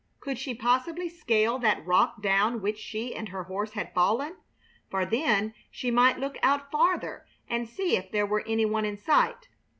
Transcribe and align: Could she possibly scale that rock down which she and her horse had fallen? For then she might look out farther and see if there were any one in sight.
Could 0.19 0.39
she 0.39 0.55
possibly 0.55 1.07
scale 1.09 1.59
that 1.59 1.85
rock 1.85 2.23
down 2.23 2.59
which 2.63 2.79
she 2.79 3.13
and 3.15 3.29
her 3.29 3.43
horse 3.43 3.73
had 3.73 3.93
fallen? 3.93 4.35
For 4.89 5.05
then 5.05 5.53
she 5.69 5.91
might 5.91 6.17
look 6.17 6.39
out 6.41 6.71
farther 6.71 7.27
and 7.47 7.69
see 7.69 7.95
if 7.95 8.09
there 8.11 8.25
were 8.25 8.43
any 8.47 8.65
one 8.65 8.83
in 8.83 8.97
sight. 8.97 9.49